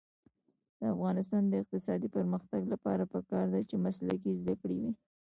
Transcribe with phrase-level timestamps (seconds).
[0.79, 4.91] د افغانستان د اقتصادي پرمختګ لپاره پکار ده چې مسلکي زده کړې وي.